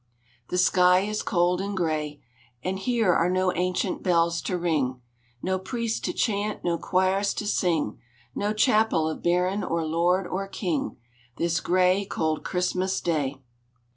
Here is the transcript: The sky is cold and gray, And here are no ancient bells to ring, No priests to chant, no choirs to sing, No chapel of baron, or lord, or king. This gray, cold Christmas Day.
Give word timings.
The 0.49 0.57
sky 0.57 1.01
is 1.01 1.21
cold 1.21 1.61
and 1.61 1.77
gray, 1.77 2.21
And 2.63 2.79
here 2.79 3.13
are 3.13 3.29
no 3.29 3.53
ancient 3.53 4.01
bells 4.01 4.41
to 4.41 4.57
ring, 4.57 4.99
No 5.43 5.59
priests 5.59 5.99
to 5.99 6.11
chant, 6.11 6.63
no 6.63 6.79
choirs 6.79 7.35
to 7.35 7.45
sing, 7.45 7.99
No 8.33 8.51
chapel 8.51 9.07
of 9.07 9.21
baron, 9.21 9.63
or 9.63 9.85
lord, 9.85 10.25
or 10.25 10.47
king. 10.47 10.97
This 11.35 11.59
gray, 11.59 12.03
cold 12.05 12.43
Christmas 12.43 12.99
Day. 12.99 13.43